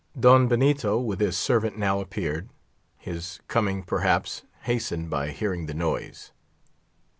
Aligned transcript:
Don 0.19 0.47
Benito, 0.47 0.97
with 0.97 1.19
his 1.19 1.37
servant, 1.37 1.77
now 1.77 1.99
appeared; 1.99 2.49
his 2.97 3.39
coming, 3.47 3.83
perhaps, 3.83 4.41
hastened 4.63 5.11
by 5.11 5.29
hearing 5.29 5.67
the 5.67 5.75
noise. 5.75 6.31